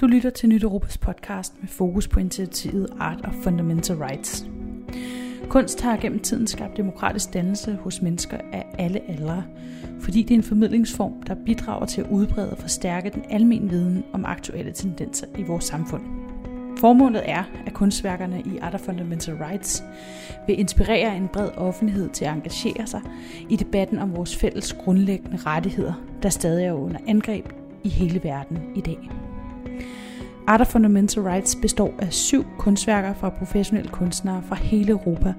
[0.00, 4.46] Du lytter til Nyt Europas podcast med fokus på initiativet Art of Fundamental Rights.
[5.48, 9.44] Kunst har gennem tiden skabt demokratisk dannelse hos mennesker af alle aldre,
[10.00, 14.04] fordi det er en formidlingsform, der bidrager til at udbrede og forstærke den almindelige viden
[14.12, 16.02] om aktuelle tendenser i vores samfund.
[16.78, 19.84] Formålet er, at kunstværkerne i Art of Fundamental Rights
[20.46, 23.00] vil inspirere en bred offentlighed til at engagere sig
[23.48, 27.52] i debatten om vores fælles grundlæggende rettigheder, der stadig er under angreb
[27.84, 29.10] i hele verden i dag.
[30.48, 35.34] Art of Fundamental Rights består af syv kunstværker fra professionelle kunstnere fra hele Europa,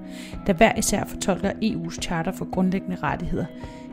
[0.46, 3.44] der hver især fortolker EU's charter for grundlæggende rettigheder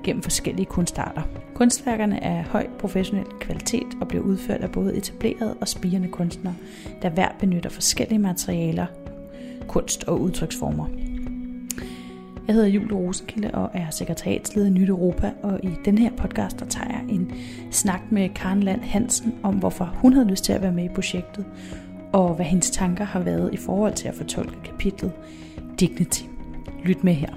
[0.04, 1.22] gennem forskellige kunstarter.
[1.54, 6.56] Kunstværkerne er af høj professionel kvalitet og bliver udført af både etablerede og spirende kunstnere,
[7.02, 8.86] der hver benytter forskellige materialer,
[9.68, 10.88] kunst og udtryksformer.
[12.48, 16.60] Jeg hedder Julie Rosenkilde og er sekretariatsleder i Nyt Europa, og i den her podcast
[16.60, 17.32] der tager jeg en
[17.72, 20.90] snak med Karen Land Hansen om, hvorfor hun havde lyst til at være med i
[20.90, 21.46] projektet,
[22.14, 25.12] og hvad hendes tanker har været i forhold til at fortolke kapitlet
[25.80, 26.24] Dignity.
[26.84, 27.30] Lyt med her.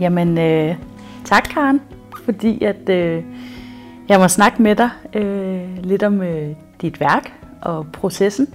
[0.00, 0.76] Jamen, øh,
[1.24, 1.80] tak Karen,
[2.24, 3.24] fordi at øh,
[4.08, 8.48] jeg må snakke med dig øh, lidt om øh, dit værk og processen.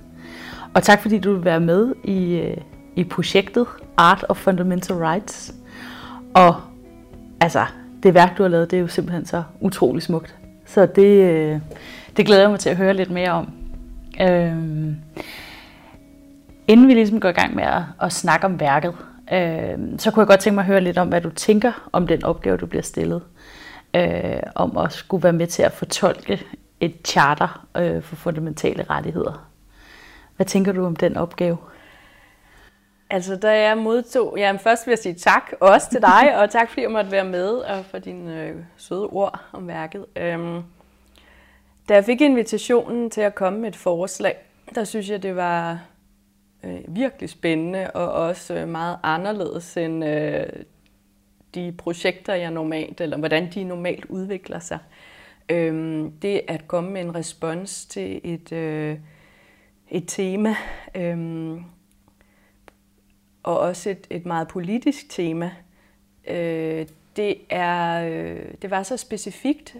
[0.73, 2.57] Og tak fordi du vil være med i, øh,
[2.95, 3.67] i projektet
[3.99, 5.53] Art of Fundamental Rights.
[6.33, 6.55] Og
[7.41, 7.65] altså,
[8.03, 10.35] det værk, du har lavet, det er jo simpelthen så utrolig smukt.
[10.65, 11.59] Så det, øh,
[12.17, 13.51] det glæder jeg mig til at høre lidt mere om.
[14.21, 14.95] Øhm,
[16.67, 18.93] inden vi ligesom går i gang med at, at snakke om værket,
[19.33, 22.07] øh, så kunne jeg godt tænke mig at høre lidt om, hvad du tænker om
[22.07, 23.21] den opgave, du bliver stillet.
[23.93, 26.41] Øh, om at skulle være med til at fortolke
[26.79, 29.47] et charter øh, for fundamentale rettigheder.
[30.35, 31.57] Hvad tænker du om den opgave?
[33.09, 34.35] Altså, da jeg modtog...
[34.37, 37.25] Jamen, først vil jeg sige tak også til dig, og tak fordi jeg måtte være
[37.25, 40.05] med, og for dine øh, søde ord om værket.
[40.15, 40.61] Øhm,
[41.89, 44.37] da jeg fik invitationen til at komme med et forslag,
[44.75, 45.81] der synes jeg, det var
[46.63, 50.45] øh, virkelig spændende, og også øh, meget anderledes end øh,
[51.55, 54.79] de projekter, jeg normalt, eller hvordan de normalt udvikler sig.
[55.49, 58.97] Øhm, det at komme med en respons til et, øh,
[59.89, 60.55] et tema,
[60.95, 61.17] øh,
[63.49, 65.51] og også et, et meget politisk tema.
[66.27, 69.75] Øh, det, er, øh, det var så specifikt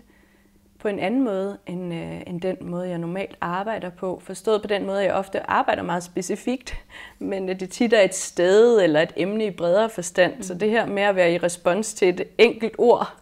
[0.79, 4.21] på en anden måde, end, øh, end den måde, jeg normalt arbejder på.
[4.23, 6.77] Forstået på den måde, at jeg ofte arbejder meget specifikt,
[7.19, 10.35] men det tit er et sted eller et emne i bredere forstand.
[10.35, 10.43] Mm.
[10.43, 13.13] Så det her med at være i respons til et enkelt ord,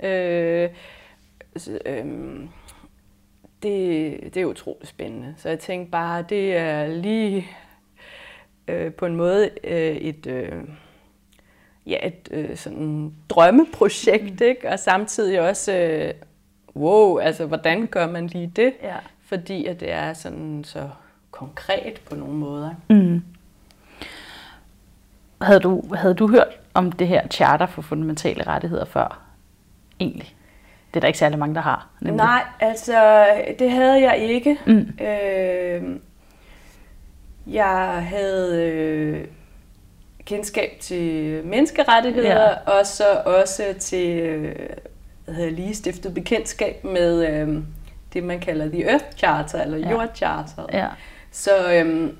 [0.00, 0.70] øh,
[1.86, 2.06] øh,
[3.62, 5.34] det, det er utroligt spændende.
[5.38, 7.46] Så jeg tænkte bare, det er lige
[8.68, 10.52] øh, på en måde øh, et, øh,
[11.86, 14.46] ja, et øh, sådan drømmeprojekt, mm.
[14.46, 14.68] ikke?
[14.68, 16.14] og samtidig også, øh,
[16.76, 18.72] wow, altså hvordan gør man lige det?
[18.82, 18.96] Ja.
[19.26, 20.88] Fordi at det er sådan så
[21.30, 22.70] konkret på nogle måder.
[22.90, 23.22] Mm.
[25.40, 29.20] Havde, du, havde du hørt om det her charter for fundamentale rettigheder før?
[30.00, 30.34] Egentlig.
[30.88, 31.88] Det er der ikke særlig mange, der har.
[32.00, 32.16] Nemlig.
[32.16, 33.26] Nej, altså
[33.58, 34.58] det havde jeg ikke.
[34.66, 35.04] Mm.
[35.04, 35.96] Øh,
[37.46, 39.24] jeg havde øh,
[40.24, 42.78] kendskab til menneskerettigheder, ja.
[42.78, 44.54] og så også til øh,
[45.26, 47.62] jeg havde lige stiftet bekendtskab med øh,
[48.12, 49.90] det, man kalder The Earth Charter, eller ja.
[49.90, 50.66] Jordcharter.
[50.72, 50.88] Ja.
[51.30, 52.10] Så øh,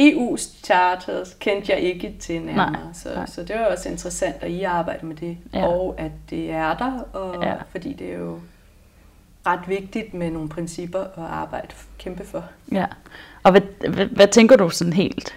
[0.00, 3.26] EU's charters kendte jeg ikke til nærmere, nej, så, nej.
[3.26, 5.66] så det var også interessant, at I arbejder med det, ja.
[5.66, 7.54] og at det er der, og ja.
[7.70, 8.40] fordi det er jo
[9.46, 11.68] ret vigtigt med nogle principper at arbejde
[11.98, 12.44] kæmpe for.
[12.72, 12.86] Ja,
[13.42, 15.34] og hvad, hvad, hvad tænker du sådan helt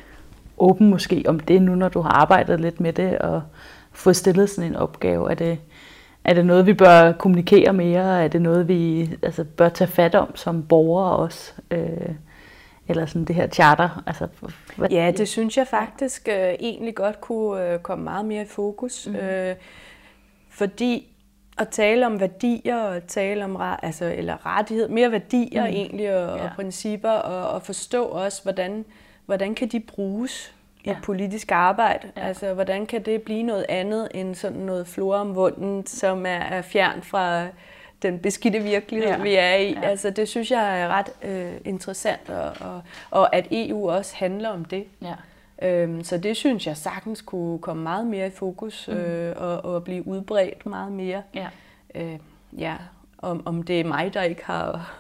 [0.58, 3.42] åben måske om det nu, når du har arbejdet lidt med det og
[3.92, 5.32] fået stillet sådan en opgave?
[5.32, 5.60] Er det,
[6.24, 8.24] er det noget, vi bør kommunikere mere?
[8.24, 11.54] Er det noget, vi altså, bør tage fat om som borgere også?
[11.72, 12.10] Øh,
[12.88, 14.04] eller sådan det her charter?
[14.06, 14.28] Altså,
[14.76, 14.90] hvad?
[14.90, 19.08] Ja, det synes jeg faktisk øh, egentlig godt kunne øh, komme meget mere i fokus.
[19.08, 19.16] Mm.
[19.16, 19.56] Øh,
[20.50, 21.08] fordi
[21.58, 25.74] at tale om værdier og tale om altså, eller rettighed, mere værdier mm.
[25.74, 26.44] egentlig og, ja.
[26.44, 28.86] og principper og, og forstå også, hvordan,
[29.26, 30.54] hvordan kan de bruges
[30.84, 30.98] i ja.
[31.04, 32.12] politisk arbejde.
[32.18, 32.28] Ja.
[32.28, 36.30] Altså, hvordan kan det blive noget andet end sådan noget flora om vunden, som er,
[36.30, 37.48] er fjern fra
[38.02, 39.22] den beskidte virkelighed, ja.
[39.22, 39.74] vi er i.
[39.74, 39.82] Ja.
[39.82, 42.82] Altså, det synes jeg er ret øh, interessant, og, og,
[43.12, 44.86] og at EU også handler om det.
[45.02, 45.14] Ja.
[45.62, 48.94] Øhm, så det synes jeg sagtens kunne komme meget mere i fokus mm.
[48.94, 51.22] øh, og, og blive udbredt meget mere.
[51.36, 51.48] Ja.
[51.96, 52.20] Øh,
[52.58, 52.76] ja.
[53.18, 54.94] Om, om det er mig, der ikke har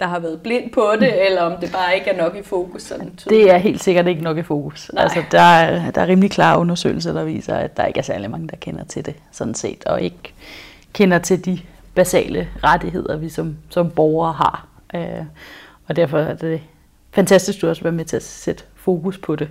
[0.00, 1.26] der har været blind på det, mm.
[1.26, 2.82] eller om det bare ikke er nok i fokus.
[2.82, 4.90] Sådan det er helt sikkert ikke nok i fokus.
[4.94, 5.02] Nej.
[5.02, 8.30] Altså, der, er, der er rimelig klare undersøgelser, der viser, at der ikke er særlig
[8.30, 10.34] mange, der kender til det, sådan set, og ikke
[10.92, 11.60] kender til de
[11.94, 14.66] basale rettigheder, vi som, som borgere har.
[14.94, 15.24] Øh,
[15.86, 16.60] og derfor er det
[17.10, 19.48] fantastisk, at du også være med til at sætte fokus på det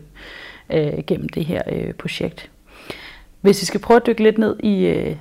[0.70, 2.50] øh, gennem det her øh, projekt.
[3.42, 5.16] Hvis vi skal prøve at dykke lidt ned i, øh,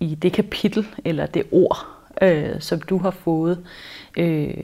[0.00, 1.86] i det kapitel, eller det ord,
[2.22, 3.66] øh, som du har fået,
[4.18, 4.54] øh,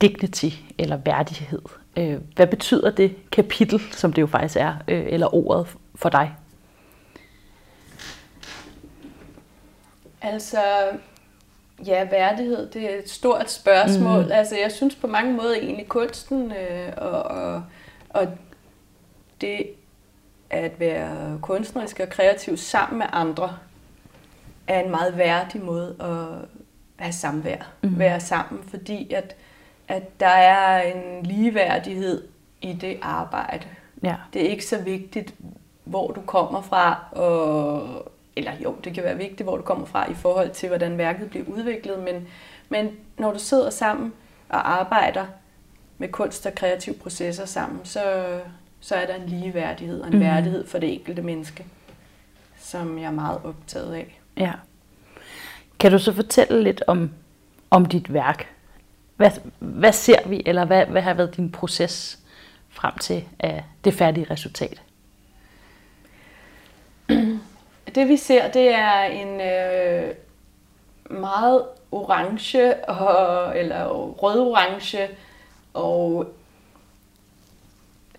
[0.00, 0.48] dignity
[0.78, 1.62] eller værdighed.
[1.96, 6.34] Øh, hvad betyder det kapitel, som det jo faktisk er, øh, eller ordet for dig?
[10.22, 10.60] Altså,
[11.86, 14.24] ja, værdighed, det er et stort spørgsmål.
[14.24, 14.32] Mm.
[14.32, 17.62] Altså, jeg synes på mange måder egentlig kunsten øh, og, og,
[18.14, 18.28] og
[19.40, 19.66] det
[20.50, 23.56] at være kunstnerisk og kreativ sammen med andre,
[24.66, 26.48] er en meget værdig måde at
[26.96, 27.98] have samvær, mm.
[27.98, 29.36] være sammen, fordi at,
[29.88, 32.28] at der er en ligeværdighed
[32.60, 33.66] i det arbejde.
[34.02, 34.16] Ja.
[34.32, 35.34] Det er ikke så vigtigt,
[35.84, 40.10] hvor du kommer fra, og, eller jo, det kan være vigtigt, hvor du kommer fra
[40.10, 42.28] i forhold til, hvordan værket bliver udviklet, men,
[42.68, 44.12] men når du sidder sammen
[44.48, 45.26] og arbejder
[45.98, 48.24] med kunst og kreative processer sammen, så,
[48.80, 50.20] så er der en ligeværdighed og en mm.
[50.20, 51.66] værdighed for det enkelte menneske,
[52.58, 54.20] som jeg er meget optaget af.
[54.36, 54.52] Ja.
[55.80, 57.10] Kan du så fortælle lidt om,
[57.70, 58.48] om dit værk?
[59.16, 62.18] Hvad, hvad ser vi, eller hvad, hvad har været din proces
[62.68, 64.82] frem til af det færdige resultat?
[67.94, 70.14] Det vi ser, det er en øh,
[71.20, 75.08] meget orange, og, eller rød-orange,
[75.74, 76.34] og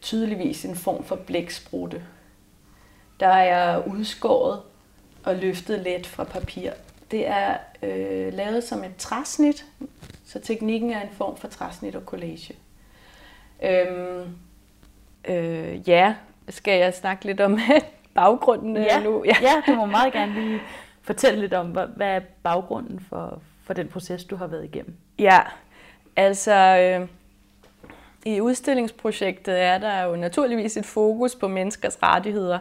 [0.01, 2.03] tydeligvis en form for blæksprutte.
[3.19, 4.61] Der er udskåret
[5.23, 6.71] og løftet let fra papir.
[7.11, 9.65] Det er øh, lavet som et træsnit,
[10.25, 12.55] så teknikken er en form for træsnit og collage.
[13.63, 14.37] Øhm,
[15.27, 16.15] øh, ja,
[16.49, 17.59] skal jeg snakke lidt om
[18.15, 19.23] baggrunden ja, nu?
[19.25, 19.35] Ja.
[19.41, 20.59] ja, du må meget gerne lige
[21.01, 24.95] fortælle lidt om, hvad, hvad er baggrunden for, for den proces, du har været igennem?
[25.19, 25.39] Ja,
[26.15, 27.07] altså øh,
[28.25, 32.59] i udstillingsprojektet er der jo naturligvis et fokus på menneskers rettigheder,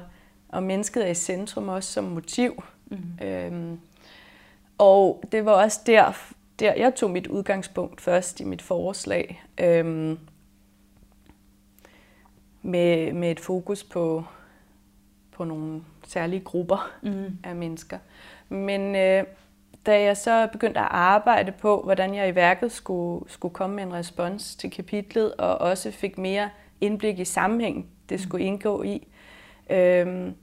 [0.48, 2.64] og mennesket er i centrum også som motiv.
[2.86, 3.26] Mm.
[3.26, 3.80] Øhm,
[4.78, 6.12] og det var også der,
[6.58, 10.18] der, jeg tog mit udgangspunkt først i mit forslag, øhm,
[12.62, 14.24] med, med et fokus på,
[15.32, 17.38] på nogle særlige grupper mm.
[17.44, 17.98] af mennesker.
[18.48, 19.24] Men øh,
[19.86, 23.84] da jeg så begyndte at arbejde på, hvordan jeg i værket skulle, skulle komme med
[23.84, 26.50] en respons til kapitlet, og også fik mere
[26.80, 29.08] indblik i sammenhæng, det skulle indgå i,
[29.70, 30.34] øhm,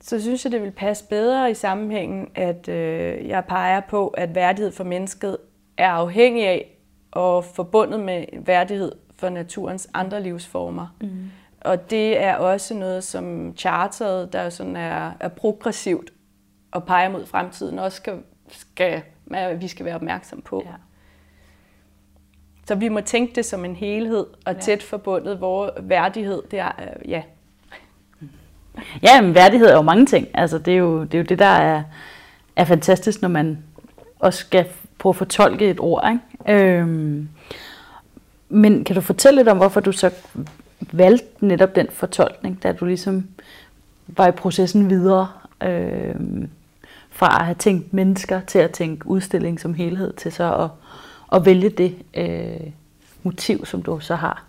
[0.00, 4.34] så synes jeg, det vil passe bedre i sammenhængen, at øh, jeg peger på, at
[4.34, 5.36] værdighed for mennesket
[5.76, 6.74] er afhængig af
[7.10, 10.96] og forbundet med værdighed for naturens andre livsformer.
[11.00, 11.30] Mm.
[11.60, 16.12] Og det er også noget, som charteret, der sådan er, er progressivt
[16.70, 18.18] og peger mod fremtiden, også skal,
[18.50, 19.02] skal,
[19.56, 20.62] vi skal være opmærksom på.
[20.66, 20.72] Ja.
[22.66, 24.60] Så vi må tænke det som en helhed og ja.
[24.60, 27.22] tæt forbundet, hvor værdighed, det er, øh, ja,
[29.02, 30.28] Ja, men værdighed er jo mange ting.
[30.34, 31.82] Altså, det, er jo, det er jo det, der er,
[32.56, 33.58] er fantastisk, når man
[34.18, 34.66] også skal
[34.98, 36.10] prøve at fortolke et ord.
[36.10, 36.78] Ikke?
[36.78, 37.28] Øhm,
[38.48, 40.10] men kan du fortælle lidt om, hvorfor du så
[40.92, 43.28] valgte netop den fortolkning, da du ligesom
[44.06, 45.28] var i processen videre
[45.62, 46.50] øhm,
[47.18, 50.70] fra at have tænkt mennesker til at tænke udstilling som helhed, til så at,
[51.36, 52.70] at vælge det øh,
[53.22, 54.44] motiv, som du så har?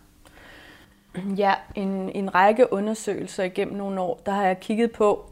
[1.37, 5.31] Ja, en, en række undersøgelser igennem nogle år, der har jeg kigget på,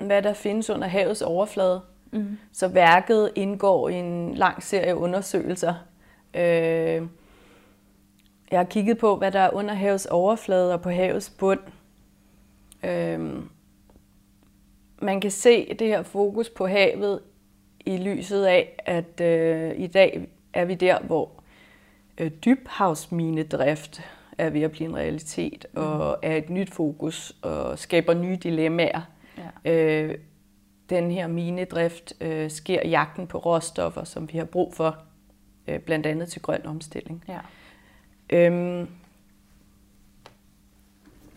[0.00, 1.80] hvad der findes under havets overflade.
[2.12, 2.38] Mm.
[2.52, 5.74] Så værket indgår i en lang serie undersøgelser.
[6.34, 7.02] Øh,
[8.50, 11.60] jeg har kigget på, hvad der er under havets overflade og på havets bund.
[12.84, 13.42] Øh,
[15.02, 17.20] man kan se det her fokus på havet
[17.80, 21.30] i lyset af, at øh, i dag er vi der, hvor
[22.18, 24.02] øh, dybhavsminedrift
[24.38, 25.82] er ved at blive en realitet, mm.
[25.82, 29.00] og er et nyt fokus, og skaber nye dilemmaer.
[29.64, 29.72] Ja.
[29.72, 30.18] Øh,
[30.90, 34.96] den her minedrift øh, sker jagten på råstoffer, som vi har brug for,
[35.68, 37.24] øh, blandt andet til grøn omstilling.
[37.28, 37.38] Ja.
[38.30, 38.88] Øhm,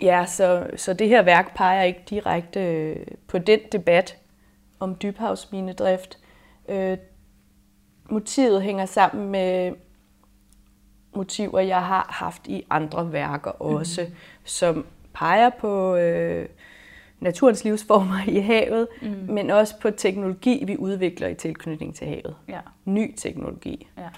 [0.02, 4.18] ja, så, så det her værk peger ikke direkte øh, på den debat
[4.80, 6.18] om dybhavsminedrift.
[6.70, 6.98] Øh,
[8.10, 9.74] motivet hænger sammen med
[11.16, 14.16] motiver, jeg har haft i andre værker også, mm.
[14.44, 16.50] som peger på øh,
[17.20, 19.08] naturens livsformer i havet, mm.
[19.08, 22.36] men også på teknologi, vi udvikler i tilknytning til havet.
[22.48, 22.60] Ja.
[22.86, 23.88] Ny teknologi.
[23.98, 24.10] Ja.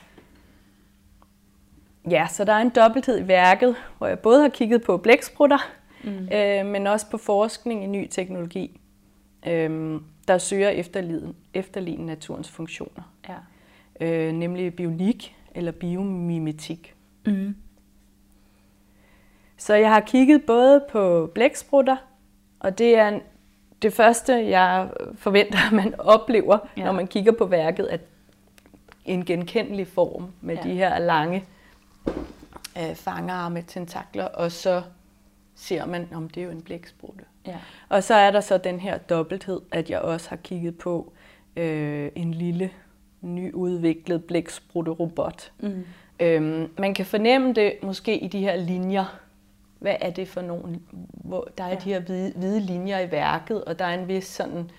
[2.10, 5.58] Ja, så der er en dobbelthed i værket, hvor jeg både har kigget på blæksprutter,
[6.04, 6.30] mm.
[6.34, 8.80] øh, men også på forskning i ny teknologi,
[9.48, 13.14] øh, der søger efterligne, efterligne naturens funktioner.
[13.30, 13.36] Ja.
[14.08, 16.96] Øh, nemlig bionik, eller biomimetik.
[17.26, 17.56] Mm.
[19.58, 21.98] Så jeg har kigget både på blæksprutter,
[22.60, 23.20] og det er
[23.82, 26.86] det første, jeg forventer, at man oplever, ja.
[26.86, 28.02] når man kigger på værket, at
[29.06, 30.62] en genkendelig form med ja.
[30.62, 31.44] de her lange
[32.78, 34.84] øh, fangerarme, tentakler, og så
[35.56, 37.24] ser man, om det er jo en blæksprutte.
[37.48, 37.58] Ja.
[37.90, 41.14] Og så er der så den her dobbelthed, at jeg også har kigget på
[41.56, 42.72] øh, en lille
[43.22, 45.52] nyudviklet blæksprutte-robot.
[45.60, 45.86] Mm.
[46.20, 49.20] Øhm, man kan fornemme det måske i de her linjer.
[49.80, 50.80] Hvad er det for nogle?
[51.14, 51.76] Hvor der er ja.
[51.76, 54.72] de her hvide, hvide linjer i værket, og der er en vis sådan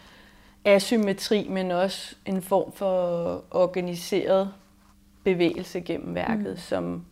[0.65, 4.53] asymmetri, men også en form for organiseret
[5.25, 6.57] bevægelse gennem værket, mm.
[6.57, 7.05] som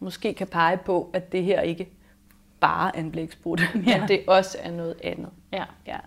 [0.00, 1.88] måske kan pege på, at det her ikke
[2.60, 3.98] bare er en blæksprutte, ja.
[3.98, 5.30] men det også er noget andet.
[5.52, 5.64] Ja.
[5.86, 5.98] ja.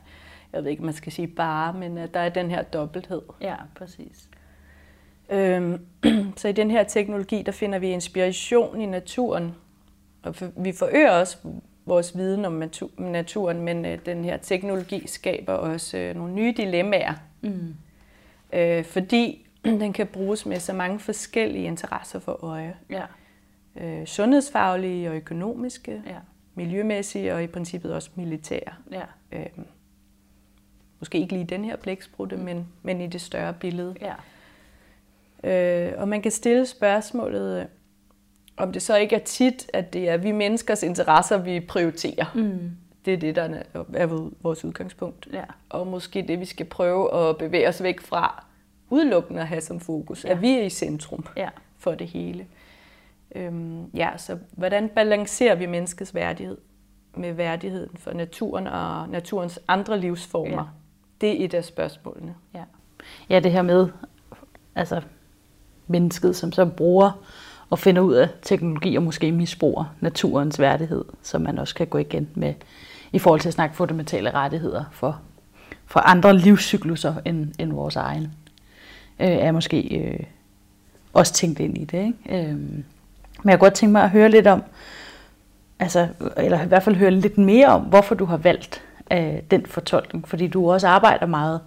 [0.53, 3.21] Jeg ved ikke, man skal sige bare, men at der er den her dobbelthed.
[3.41, 4.29] Ja, præcis.
[5.29, 5.85] Øhm,
[6.37, 9.55] så i den her teknologi, der finder vi inspiration i naturen,
[10.23, 11.37] og vi forøger også
[11.85, 12.63] vores viden om
[12.97, 17.13] naturen, men øh, den her teknologi skaber også øh, nogle nye dilemmaer.
[17.41, 17.75] Mm.
[18.53, 22.75] Øh, fordi den kan bruges med så mange forskellige interesser for øje.
[22.89, 23.03] Ja.
[23.75, 26.17] Øh, sundhedsfaglige og økonomiske, ja.
[26.55, 28.73] miljømæssige og i princippet også militære.
[28.91, 29.03] Ja.
[29.31, 29.45] Øh,
[30.99, 32.43] måske ikke lige den her blæksprutte, mm.
[32.43, 33.95] men, men i det større billede.
[34.01, 34.13] Ja.
[35.43, 37.67] Øh, og man kan stille spørgsmålet,
[38.57, 42.25] om det så ikke er tit, at det er vi menneskers interesser, vi prioriterer.
[42.35, 42.71] Mm.
[43.05, 43.61] Det er det, der
[43.93, 44.05] er
[44.41, 45.27] vores udgangspunkt.
[45.33, 45.43] Ja.
[45.69, 48.45] Og måske det, vi skal prøve at bevæge os væk fra,
[48.89, 50.29] udelukkende at have som fokus, ja.
[50.29, 51.49] at vi er i centrum ja.
[51.77, 52.45] for det hele.
[53.35, 56.57] Øhm, ja, så hvordan balancerer vi menneskets værdighed
[57.17, 60.57] med værdigheden for naturen og naturens andre livsformer?
[60.57, 60.63] Ja.
[61.21, 62.35] Det er et af spørgsmålene.
[62.53, 62.63] Ja,
[63.29, 63.87] ja det her med
[64.75, 65.01] altså
[65.87, 67.11] mennesket, som så bruger
[67.69, 71.97] og finder ud af teknologi og måske misbruger naturens værdighed, som man også kan gå
[71.97, 72.53] igen med
[73.13, 75.21] i forhold til at snakke fundamentale rettigheder for,
[75.85, 78.23] for andre livscykluser end, end vores egen,
[79.19, 80.19] øh, er måske øh,
[81.13, 82.05] også tænkt ind i det.
[82.27, 82.49] Ikke?
[82.49, 82.59] Øh,
[83.43, 84.63] men jeg kunne godt tænke mig at høre lidt om,
[85.79, 86.07] altså,
[86.37, 88.81] eller i hvert fald høre lidt mere om, hvorfor du har valgt
[89.11, 91.61] øh, den fortolkning, fordi du også arbejder meget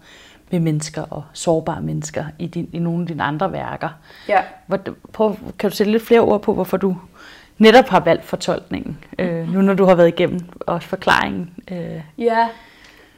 [0.51, 3.89] med mennesker og sårbare mennesker i, din, i nogle af dine andre værker.
[4.29, 4.41] Ja.
[4.67, 4.79] Hvor,
[5.13, 6.97] prøv, kan du sætte lidt flere ord på, hvorfor du
[7.59, 11.55] netop har valgt fortolkningen, øh, nu når du har været igennem også forklaringen?
[11.71, 12.01] Øh.
[12.19, 12.49] Ja,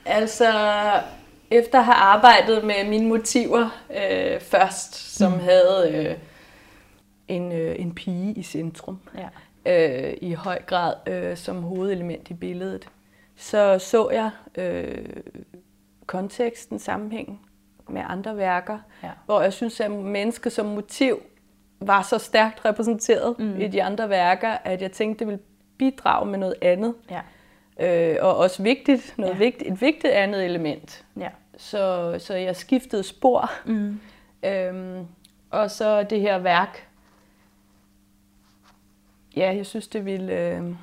[0.05, 0.51] altså
[1.51, 5.41] efter at have arbejdet med mine motiver øh, først, som mm.
[5.41, 6.15] havde øh,
[7.29, 8.99] en, øh, en pige i centrum,
[9.67, 10.09] ja.
[10.09, 12.89] øh, i høj grad øh, som hovedelement i billedet,
[13.37, 15.07] så så jeg øh,
[16.07, 17.41] konteksten, sammenhængen
[17.89, 19.11] med andre værker, ja.
[19.27, 21.19] hvor jeg synes, at mennesket som motiv
[21.81, 23.61] var så stærkt repræsenteret mm.
[23.61, 25.43] i de andre værker, at jeg tænkte, det ville
[25.79, 26.95] bidrage med noget andet.
[27.11, 27.21] Ja.
[27.81, 29.39] Øh, og også vigtigt, noget ja.
[29.39, 31.05] vigtigt, et vigtigt andet element.
[31.21, 31.29] Ja.
[31.57, 33.51] Så, så jeg skiftede spor.
[33.67, 34.01] Mm.
[34.45, 35.07] Øhm,
[35.51, 36.89] og så det her værk.
[39.37, 40.33] Ja, jeg synes, det ville...
[40.33, 40.75] Øh,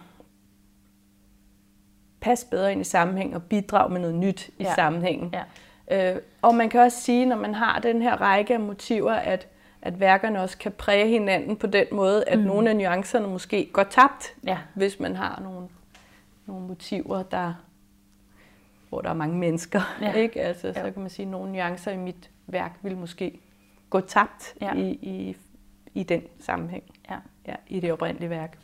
[2.24, 4.76] passe bedre ind i sammenhæng og bidrage med noget nyt i ja.
[4.76, 5.34] sammenhængen.
[5.90, 6.14] Ja.
[6.14, 9.48] Øh, og man kan også sige, når man har den her række af motiver, at,
[9.82, 12.46] at værkerne også kan præge hinanden på den måde, at mm.
[12.46, 14.58] nogle af nuancerne måske går tabt, ja.
[14.74, 15.68] hvis man har nogle,
[16.46, 17.54] nogle motiver, der,
[18.90, 19.82] hvor der er mange mennesker.
[20.02, 20.14] Ja.
[20.24, 20.42] Ikke?
[20.42, 23.40] Altså, så kan man sige, at nogle nuancer i mit værk vil måske
[23.90, 24.74] gå tabt ja.
[24.74, 25.38] i, i,
[25.94, 27.18] i den sammenhæng, ja.
[27.48, 28.58] Ja, i det oprindelige værk.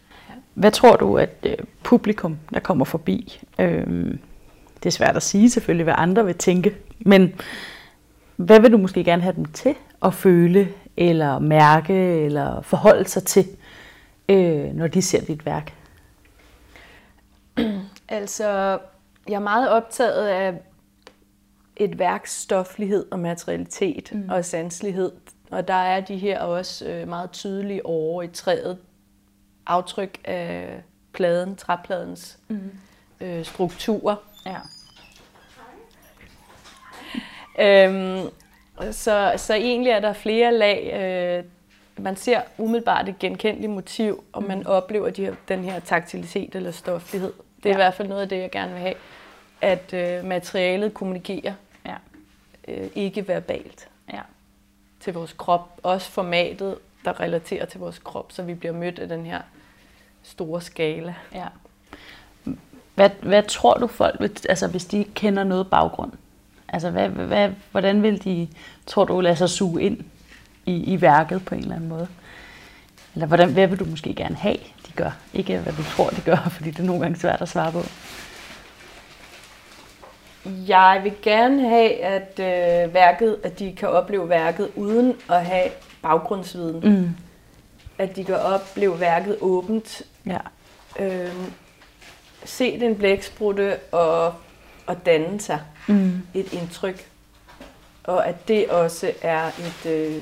[0.53, 4.17] Hvad tror du, at øh, publikum, der kommer forbi, øh,
[4.83, 7.33] det er svært at sige selvfølgelig, hvad andre vil tænke, men
[8.35, 10.67] hvad vil du måske gerne have dem til at føle,
[10.97, 13.47] eller mærke, eller forholde sig til,
[14.29, 15.73] øh, når de ser dit værk?
[18.11, 18.79] Altså,
[19.27, 20.53] jeg er meget optaget af
[21.75, 24.29] et værks stoflighed og materialitet mm.
[24.29, 25.11] og sanselighed.
[25.49, 28.77] Og der er de her også øh, meget tydelige over i træet,
[29.65, 30.81] aftryk af
[31.13, 32.71] pladen, træpladens mm.
[33.21, 34.15] øh, strukturer.
[34.45, 34.59] Ja.
[37.59, 38.29] Øhm,
[38.91, 40.93] så, så egentlig er der flere lag.
[40.93, 41.43] Øh,
[42.03, 44.65] man ser umiddelbart et genkendeligt motiv, og man mm.
[44.67, 47.33] oplever de her, den her taktilitet eller stoflighed.
[47.57, 47.75] Det er ja.
[47.75, 48.95] i hvert fald noget af det, jeg gerne vil have.
[49.61, 51.53] At øh, materialet kommunikerer,
[51.85, 51.95] ja.
[52.67, 54.21] øh, ikke verbalt, ja
[54.99, 55.79] til vores krop.
[55.83, 56.75] Også formatet,
[57.05, 59.41] der relaterer til vores krop, så vi bliver mødt af den her
[60.23, 61.15] store skala.
[61.33, 61.45] Ja.
[62.95, 66.11] Hvad, hvad tror du folk, vil, altså hvis de kender noget baggrund?
[66.67, 68.47] Altså hvad, hvad, hvordan vil de,
[68.85, 69.97] tror du, lade sig suge ind
[70.65, 72.07] i, i værket på en eller anden måde?
[73.13, 75.11] Eller hvordan, hvad vil du måske gerne have, de gør?
[75.33, 77.83] Ikke hvad du tror, de gør, fordi det er nogle gange svært at svare på.
[80.45, 85.69] Jeg vil gerne have, at øh, værket, at de kan opleve værket uden at have
[86.01, 86.79] baggrundsviden.
[86.99, 87.09] Mm.
[87.97, 90.01] At de kan opleve værket åbent.
[90.25, 90.37] Ja.
[90.99, 91.33] Øh,
[92.45, 94.33] se den blæksprutte og,
[94.87, 96.21] og danne sig Mm.
[96.33, 97.07] et indtryk.
[98.03, 100.15] Og at det også er et, øh,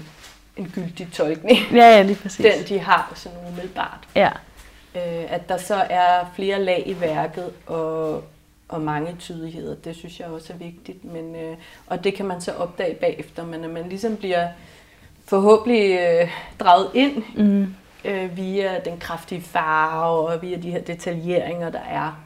[0.57, 2.45] en gyldig tolkning, Ja, ja, lige præcis.
[2.55, 4.00] den de har sådan umiddelbart.
[4.15, 4.29] Ja.
[4.95, 8.24] Øh, at der så er flere lag i værket og,
[8.69, 11.05] og mange tydeligheder, det synes jeg også er vigtigt.
[11.05, 11.57] Men, øh,
[11.88, 14.47] og det kan man så opdage bagefter, men at man ligesom bliver
[15.25, 17.74] forhåbentlig øh, draget ind Mm.
[18.05, 22.24] øh, via den kraftige farve og via de her detaljeringer, der er.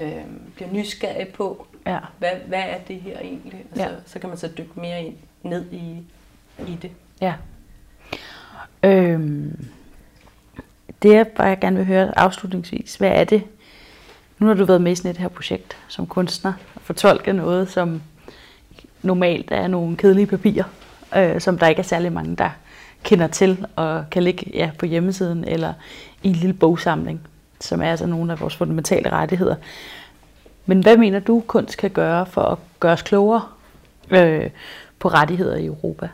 [0.00, 0.12] Øh,
[0.54, 1.98] bliver nysgerrig på, Ja.
[2.18, 3.64] hvad, hvad er det her egentlig?
[3.72, 3.88] Og Ja.
[3.88, 6.02] så, så kan man så dykke mere ind, ned i,
[6.68, 6.90] i det.
[7.20, 7.34] Ja.
[8.82, 9.66] Øhm,
[11.02, 13.42] det jeg bare gerne vil høre afslutningsvis, hvad er det,
[14.38, 17.70] nu har du været med i sådan et her projekt som kunstner, og fortolket noget,
[17.70, 18.02] som
[19.02, 20.64] normalt er nogle kedelige papirer,
[21.16, 22.50] øh, som der ikke er særlig mange, der
[23.02, 25.72] kender til, og kan ligge ja, på hjemmesiden, eller
[26.22, 27.20] i en lille bogsamling,
[27.60, 29.54] som er altså nogle af vores fundamentale rettigheder.
[30.66, 33.42] Men hvad mener du, kunst kan gøre for at gøre os klogere
[34.10, 34.50] øh,
[34.98, 36.08] på rettigheder i Europa?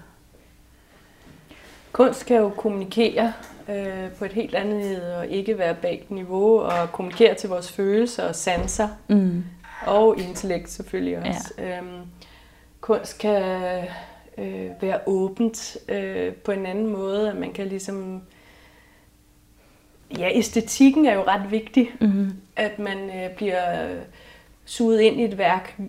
[1.92, 3.32] Kunst kan jo kommunikere
[3.68, 8.34] øh, på et helt andet og ikke verbalt niveau, og kommunikere til vores følelser og
[8.34, 9.44] sanser, Mm.
[9.86, 11.52] og intellekt selvfølgelig også.
[11.58, 11.78] Ja.
[11.78, 12.00] Øhm,
[12.80, 13.42] kunst kan
[14.38, 18.22] øh, være åbent øh, på en anden måde, at man kan ligesom...
[20.18, 22.30] Ja, æstetikken er jo ret vigtig, Mm.
[22.56, 23.88] at man øh, bliver
[24.64, 25.80] suget ind i et værk,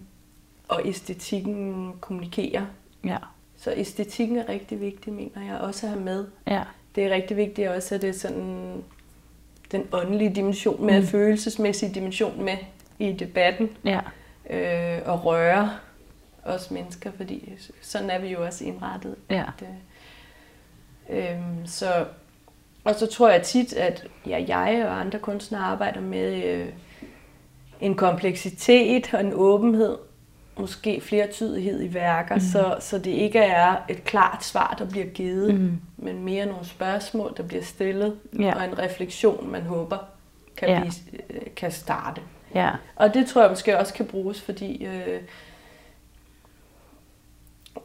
[0.67, 2.65] og æstetikken kommunikerer.
[3.05, 3.17] Ja,
[3.57, 6.25] Så æstetikken er rigtig vigtig, mener jeg, også at have med.
[6.47, 6.61] ja,
[6.95, 8.83] Det er rigtig vigtigt også, at det er sådan
[9.71, 11.07] den åndelige dimension med, Mm.
[11.07, 12.57] følelsesmæssige dimension med
[12.99, 13.99] i debatten, ja,
[14.49, 15.71] øh, og røre
[16.43, 19.15] os mennesker, fordi sådan er vi jo også indrettet.
[19.29, 19.67] ja, Det,
[21.09, 22.05] øhm, så,
[22.83, 26.67] og så tror jeg tit, at ja, jeg og andre kunstnere arbejder med øh,
[27.81, 29.97] en kompleksitet og en åbenhed,
[30.57, 32.41] måske flertydighed i værker, mm.
[32.41, 35.79] så, så det ikke er et klart svar, der bliver givet, Mm.
[35.97, 38.53] men mere nogle spørgsmål, der bliver stillet, Ja.
[38.55, 39.97] og en refleksion, man håber
[40.57, 40.79] kan, Ja.
[40.79, 40.93] blive,
[41.29, 42.21] øh, kan starte.
[42.55, 45.21] ja, Og det tror jeg måske også kan bruges, fordi øh,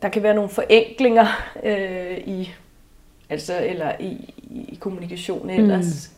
[0.02, 1.26] der kan være nogle forenklinger
[1.64, 2.50] øh, i,
[3.30, 4.34] altså, eller i,
[4.72, 6.10] i kommunikation ellers.
[6.10, 6.17] Mm.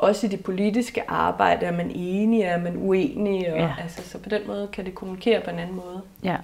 [0.00, 3.74] Også i det politiske arbejde er man enige, er man uenige, og, Ja.
[3.82, 6.02] altså, så på den måde kan det kommunikere på en anden måde.
[6.24, 6.36] ja.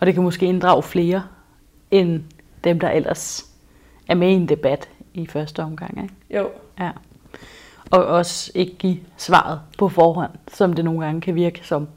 [0.00, 1.22] Og det kan måske inddrage flere
[1.90, 2.22] end
[2.64, 3.46] dem, der ellers
[4.08, 6.02] er med i en debat i første omgang.
[6.02, 6.14] Ikke?
[6.30, 6.90] Jo, Ja.
[7.90, 11.88] Og også ikke give svaret på forhånd, som det nogle gange kan virke som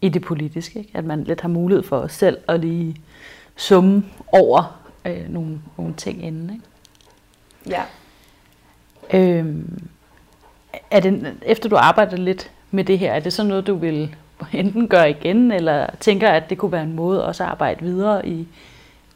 [0.00, 0.78] i det politiske.
[0.78, 0.90] Ikke?
[0.94, 2.96] At man lidt har mulighed for os selv at lige
[3.56, 6.50] summe over øh, nogle, nogle ting inden.
[6.50, 7.76] Ikke?
[7.76, 7.82] ja.
[9.18, 9.88] Øhm,
[10.90, 14.16] er det, efter du arbejder lidt med det her, er det så noget, du vil
[14.52, 18.28] enten gøre igen, eller tænker, at det kunne være en måde også at arbejde videre
[18.28, 18.48] i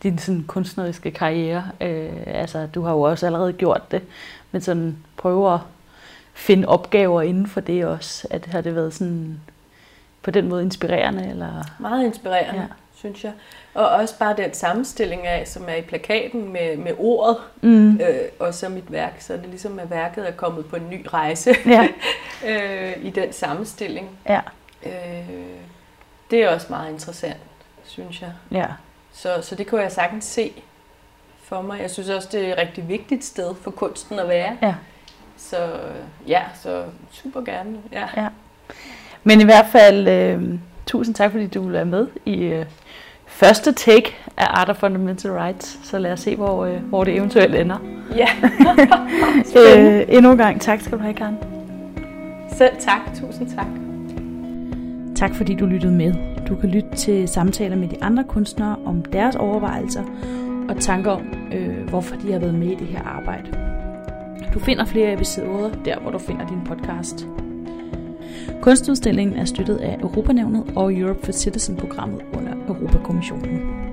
[0.02, 1.64] din sådan, kunstneriske karriere?
[1.80, 4.02] Øh, altså, du har jo også allerede gjort det,
[4.52, 5.60] men sådan prøve at
[6.34, 8.26] finde opgaver inden for det også.
[8.30, 9.40] At har det været sådan
[10.22, 11.28] på den måde inspirerende?
[11.28, 11.62] Eller?
[11.78, 12.66] Meget inspirerende, Ja.
[13.04, 13.32] Synes jeg.
[13.74, 18.00] Og også bare den sammenstilling af, som er i plakaten med, med ordet, Mm.
[18.00, 20.90] øh, og så mit værk, så er det ligesom, at værket er kommet på en
[20.90, 21.88] ny rejse Ja,
[22.48, 24.08] øh, i den sammenstilling.
[24.28, 24.40] ja,
[24.86, 25.28] Øh,
[26.30, 27.36] det er også meget interessant,
[27.84, 28.32] synes jeg.
[28.50, 28.66] ja,
[29.12, 30.52] Så, så det kunne jeg sagtens se
[31.42, 31.80] for mig.
[31.80, 34.56] Jeg synes også, det er et rigtig vigtigt sted for kunsten at være.
[34.62, 34.74] ja.
[35.36, 35.70] Så
[36.26, 37.78] ja, så super gerne.
[37.92, 38.06] Ja.
[38.16, 38.28] Ja.
[39.24, 40.42] Men i hvert fald, øh,
[40.86, 42.64] tusind tak, fordi du vil være med i øh,
[43.26, 45.78] første take af Art of Fundamental Rights.
[45.82, 47.78] Så lad os se, hvor, øh, hvor det eventuelt ender.
[48.16, 48.26] ja.
[49.76, 51.36] Øh, endnu en gang, tak skal du have, Karen.
[52.52, 53.00] Selv tak.
[53.20, 53.66] Tusind tak.
[55.16, 56.14] Tak fordi du lyttede med.
[56.48, 60.02] Du kan lytte til samtaler med de andre kunstnere om deres overvejelser
[60.68, 63.50] og tanker om, øh, hvorfor de har været med i det her arbejde.
[64.54, 67.26] Du finder flere episoder der, hvor du finder din podcast.
[68.62, 73.83] Kunstudstillingen er støttet af Europanævnet og Europe for Citizen-programmet under Europakommissionen.